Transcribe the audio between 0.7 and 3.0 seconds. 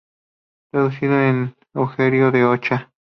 Traducción de Eugenio de Ochoa.